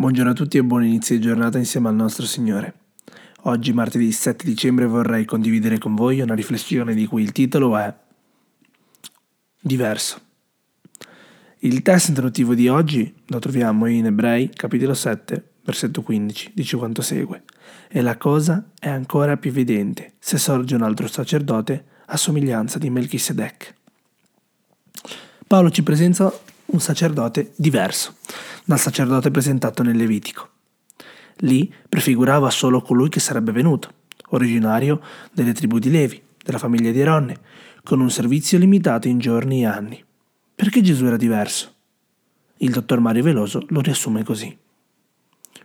Buongiorno 0.00 0.30
a 0.30 0.34
tutti 0.34 0.56
e 0.56 0.64
buon 0.64 0.82
inizio 0.82 1.14
di 1.14 1.20
giornata 1.20 1.58
insieme 1.58 1.88
al 1.88 1.94
nostro 1.94 2.24
Signore. 2.24 2.72
Oggi, 3.42 3.74
martedì 3.74 4.10
7 4.10 4.46
dicembre, 4.46 4.86
vorrei 4.86 5.26
condividere 5.26 5.76
con 5.76 5.94
voi 5.94 6.20
una 6.20 6.32
riflessione 6.32 6.94
di 6.94 7.04
cui 7.04 7.22
il 7.22 7.32
titolo 7.32 7.76
è 7.76 7.94
Diverso. 9.60 10.18
Il 11.58 11.82
testo 11.82 12.12
introduttivo 12.12 12.54
di 12.54 12.66
oggi 12.68 13.14
lo 13.26 13.38
troviamo 13.40 13.84
in 13.84 14.06
Ebrei, 14.06 14.48
capitolo 14.48 14.94
7, 14.94 15.50
versetto 15.64 16.00
15, 16.00 16.52
dice 16.54 16.78
quanto 16.78 17.02
segue. 17.02 17.42
E 17.86 18.00
la 18.00 18.16
cosa 18.16 18.70
è 18.78 18.88
ancora 18.88 19.36
più 19.36 19.50
evidente 19.50 20.14
se 20.18 20.38
sorge 20.38 20.76
un 20.76 20.82
altro 20.82 21.08
sacerdote 21.08 21.84
a 22.06 22.16
somiglianza 22.16 22.78
di 22.78 22.88
Melchisedec. 22.88 23.74
Paolo 25.46 25.68
ci 25.70 25.82
presenta 25.82 26.32
un 26.72 26.80
sacerdote 26.80 27.52
diverso 27.56 28.16
dal 28.64 28.78
sacerdote 28.78 29.30
presentato 29.30 29.82
nel 29.82 29.96
Levitico. 29.96 30.48
Lì 31.38 31.72
prefigurava 31.88 32.50
solo 32.50 32.82
colui 32.82 33.08
che 33.08 33.20
sarebbe 33.20 33.52
venuto, 33.52 33.92
originario 34.30 35.00
delle 35.32 35.52
tribù 35.52 35.78
di 35.78 35.90
Levi, 35.90 36.22
della 36.42 36.58
famiglia 36.58 36.90
di 36.90 37.00
Aronne, 37.00 37.38
con 37.82 38.00
un 38.00 38.10
servizio 38.10 38.58
limitato 38.58 39.08
in 39.08 39.18
giorni 39.18 39.62
e 39.62 39.66
anni. 39.66 40.04
Perché 40.54 40.82
Gesù 40.82 41.06
era 41.06 41.16
diverso? 41.16 41.74
Il 42.58 42.70
dottor 42.70 43.00
Mario 43.00 43.22
Veloso 43.22 43.64
lo 43.68 43.80
riassume 43.80 44.22
così. 44.22 44.56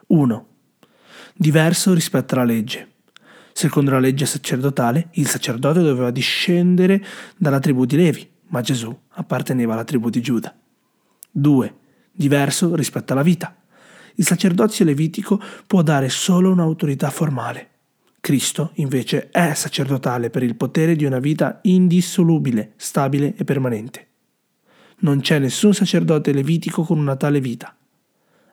1. 0.08 0.48
Diverso 1.36 1.94
rispetto 1.94 2.36
alla 2.36 2.46
legge. 2.46 2.94
Secondo 3.52 3.92
la 3.92 4.00
legge 4.00 4.26
sacerdotale, 4.26 5.10
il 5.14 5.28
sacerdote 5.28 5.82
doveva 5.82 6.12
discendere 6.12 7.04
dalla 7.38 7.60
tribù 7.60 7.86
di 7.86 7.98
Levi, 7.98 8.30
ma 8.48 8.62
Gesù 8.62 8.98
apparteneva 9.10 9.74
alla 9.74 9.84
tribù 9.84 10.10
di 10.10 10.22
Giuda. 10.22 10.56
2 11.38 11.76
diverso 12.16 12.76
rispetto 12.76 13.14
alla 13.14 13.22
vita. 13.22 13.56
Il 14.16 14.26
sacerdozio 14.26 14.86
levitico 14.86 15.42
può 15.68 15.82
dare 15.82 16.08
solo 16.10 16.52
un'autorità 16.52 17.10
formale. 17.10 17.70
Cristo, 18.22 18.72
invece, 18.76 19.30
è 19.30 19.54
sacerdotale 19.54 20.30
per 20.30 20.42
il 20.42 20.56
potere 20.56 20.96
di 20.96 21.04
una 21.06 21.20
vita 21.20 21.60
indissolubile, 21.64 22.74
stabile 22.78 23.36
e 23.36 23.44
permanente. 23.44 24.08
Non 25.00 25.20
c'è 25.20 25.38
nessun 25.40 25.74
sacerdote 25.74 26.32
levitico 26.32 26.84
con 26.84 26.98
una 26.98 27.18
tale 27.18 27.42
vita. 27.42 27.76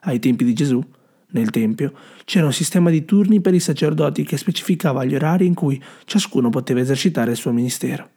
Ai 0.01 0.19
tempi 0.19 0.43
di 0.43 0.53
Gesù, 0.53 0.83
nel 1.27 1.49
Tempio, 1.49 1.93
c'era 2.25 2.45
un 2.45 2.53
sistema 2.53 2.89
di 2.89 3.05
turni 3.05 3.39
per 3.39 3.53
i 3.53 3.59
sacerdoti 3.59 4.23
che 4.23 4.37
specificava 4.37 5.05
gli 5.05 5.15
orari 5.15 5.45
in 5.45 5.53
cui 5.53 5.81
ciascuno 6.05 6.49
poteva 6.49 6.81
esercitare 6.81 7.31
il 7.31 7.37
suo 7.37 7.51
ministero. 7.51 8.09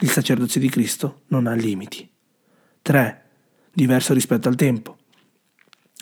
Il 0.00 0.10
sacerdozio 0.10 0.60
di 0.60 0.68
Cristo 0.68 1.22
non 1.28 1.46
ha 1.46 1.54
limiti. 1.54 2.06
3 2.82 3.25
diverso 3.76 4.14
rispetto 4.14 4.48
al 4.48 4.54
tempo. 4.54 4.96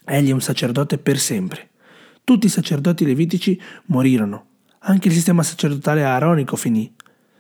Egli 0.05 0.29
è 0.29 0.33
un 0.33 0.41
sacerdote 0.41 0.97
per 0.97 1.19
sempre. 1.19 1.71
Tutti 2.23 2.47
i 2.47 2.51
sacerdoti 2.51 3.05
levitici 3.05 3.61
morirono. 3.87 4.47
Anche 4.87 5.09
il 5.09 5.15
sistema 5.15 5.43
sacerdotale 5.43 6.05
aaronico 6.05 6.55
finì. 6.55 6.95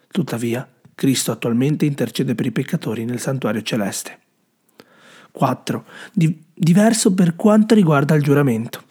Tuttavia, 0.09 0.69
Cristo 0.97 1.31
attualmente 1.31 1.85
intercede 1.85 2.35
per 2.35 2.47
i 2.47 2.51
peccatori 2.51 3.05
nel 3.05 3.21
santuario 3.21 3.63
celeste. 3.63 4.19
4. 5.31 5.85
Di- 6.13 6.43
diverso 6.53 7.15
per 7.15 7.37
quanto 7.37 7.77
riguarda 7.77 8.17
il 8.17 8.23
giuramento. 8.23 8.83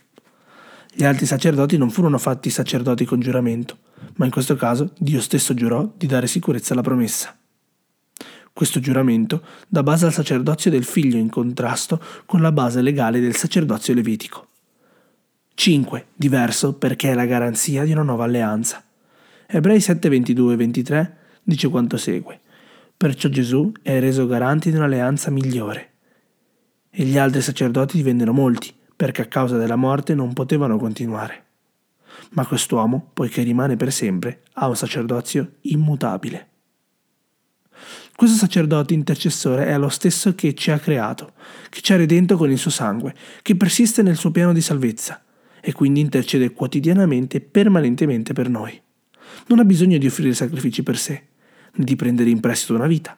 Gli 0.94 1.04
altri 1.04 1.26
sacerdoti 1.26 1.78
non 1.78 1.90
furono 1.90 2.20
fatti 2.20 2.50
sacerdoti 2.50 3.04
con 3.04 3.20
giuramento, 3.20 3.80
ma 4.16 4.24
in 4.26 4.32
questo 4.32 4.56
caso 4.56 4.94
Dio 4.98 5.20
stesso 5.20 5.54
giurò 5.54 5.92
di 5.98 6.08
dare 6.08 6.28
sicurezza 6.28 6.72
alla 6.72 6.84
promessa. 6.84 7.38
Questo 8.54 8.80
giuramento 8.80 9.42
dà 9.68 9.82
base 9.82 10.06
al 10.06 10.14
sacerdozio 10.14 10.70
del 10.70 10.84
figlio 10.84 11.18
in 11.18 11.30
contrasto 11.30 12.00
con 12.28 12.40
la 12.40 12.52
base 12.52 12.84
legale 12.84 13.20
del 13.20 13.36
sacerdozio 13.36 13.96
levitico. 13.96 14.48
5. 15.56 16.06
Diverso 16.14 16.76
perché 16.76 17.10
è 17.10 17.14
la 17.16 17.26
garanzia 17.26 17.84
di 17.84 17.92
una 17.92 18.04
nuova 18.04 18.26
alleanza. 18.26 18.84
Ebrei 19.48 19.80
7, 19.80 20.08
22 20.08 20.54
e 20.54 20.56
23 20.56 21.18
dice 21.42 21.68
quanto 21.68 21.98
segue. 21.98 22.42
Perciò 22.96 23.28
Gesù 23.28 23.72
è 23.82 24.00
reso 24.00 24.28
garante 24.28 24.70
di 24.70 24.78
un'alleanza 24.78 25.32
migliore. 25.32 25.94
E 26.92 27.06
gli 27.06 27.18
altri 27.18 27.42
sacerdoti 27.42 27.98
divennero 27.98 28.34
molti, 28.34 28.72
perché 28.96 29.24
a 29.24 29.28
causa 29.28 29.58
della 29.58 29.76
morte 29.76 30.14
non 30.14 30.32
potevano 30.34 30.78
continuare. 30.78 31.46
Ma 32.34 32.46
quest'uomo, 32.46 33.10
poiché 33.14 33.42
rimane 33.42 33.78
per 33.78 33.92
sempre, 33.92 34.44
ha 34.54 34.68
un 34.68 34.76
sacerdozio 34.76 35.54
immutabile. 35.62 36.50
Questo 38.16 38.38
sacerdote 38.38 38.94
intercessore 38.94 39.66
è 39.66 39.78
lo 39.78 39.90
stesso 39.90 40.36
che 40.36 40.54
ci 40.54 40.70
ha 40.70 40.78
creato, 40.78 41.34
che 41.70 41.82
ci 41.82 41.94
ha 41.94 41.98
redento 41.98 42.38
con 42.38 42.52
il 42.52 42.60
suo 42.60 42.70
sangue, 42.70 43.16
che 43.42 43.56
persiste 43.56 44.04
nel 44.04 44.18
suo 44.18 44.30
piano 44.30 44.54
di 44.54 44.62
salvezza 44.62 45.22
e 45.60 45.72
quindi 45.74 46.00
intercede 46.00 46.52
quotidianamente 46.52 47.38
e 47.38 47.42
permanentemente 47.42 48.34
per 48.34 48.50
noi. 48.50 48.80
Non 49.48 49.60
ha 49.60 49.66
bisogno 49.66 49.98
di 49.98 50.06
offrire 50.06 50.34
sacrifici 50.34 50.84
per 50.84 50.98
sé, 50.98 51.24
né 51.74 51.84
di 51.84 51.96
prendere 51.96 52.30
in 52.30 52.40
prestito 52.40 52.76
una 52.76 52.86
vita. 52.86 53.18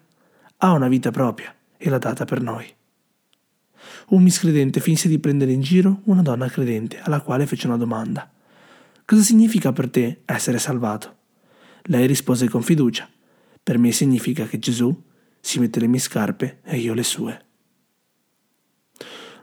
Ha 0.58 0.72
una 0.72 0.88
vita 0.88 1.12
propria 1.12 1.54
e 1.76 1.90
l'ha 1.90 1.98
data 1.98 2.24
per 2.24 2.42
noi. 2.42 2.66
Un 4.08 4.24
miscredente 4.24 4.80
finse 4.80 5.10
di 5.10 5.20
prendere 5.20 5.52
in 5.52 5.62
giro 5.62 6.02
una 6.06 6.22
donna 6.22 6.48
credente 6.48 7.00
alla 7.02 7.20
quale 7.20 7.46
fece 7.46 7.68
una 7.68 7.78
domanda. 7.78 8.32
Cosa 9.04 9.22
significa 9.22 9.74
per 9.74 9.90
te 9.90 10.22
essere 10.26 10.58
salvato? 10.58 11.16
Lei 11.84 12.08
rispose 12.08 12.48
con 12.48 12.62
fiducia. 12.62 13.10
Per 13.66 13.80
me 13.80 13.92
significa 13.92 14.46
che 14.46 14.60
Gesù 14.60 14.96
si 15.40 15.58
mette 15.58 15.80
le 15.80 15.88
mie 15.88 16.00
scarpe 16.00 16.60
e 16.62 16.78
io 16.78 16.94
le 16.94 17.02
sue. 17.02 17.46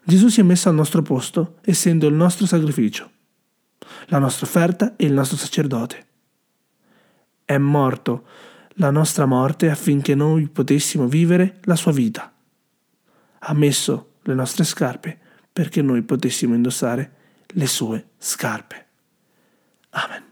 Gesù 0.04 0.28
si 0.28 0.38
è 0.38 0.44
messo 0.44 0.68
al 0.68 0.76
nostro 0.76 1.02
posto, 1.02 1.58
essendo 1.64 2.06
il 2.06 2.14
nostro 2.14 2.46
sacrificio, 2.46 3.10
la 4.06 4.18
nostra 4.18 4.46
offerta 4.46 4.94
e 4.94 5.06
il 5.06 5.12
nostro 5.12 5.36
sacerdote. 5.36 6.06
È 7.44 7.58
morto 7.58 8.24
la 8.74 8.92
nostra 8.92 9.26
morte 9.26 9.70
affinché 9.70 10.14
noi 10.14 10.46
potessimo 10.46 11.08
vivere 11.08 11.58
la 11.62 11.74
sua 11.74 11.90
vita. 11.90 12.32
Ha 13.40 13.54
messo 13.54 14.18
le 14.22 14.34
nostre 14.34 14.62
scarpe 14.62 15.18
perché 15.52 15.82
noi 15.82 16.02
potessimo 16.02 16.54
indossare 16.54 17.16
le 17.48 17.66
sue 17.66 18.10
scarpe. 18.18 18.86
Amen. 19.90 20.31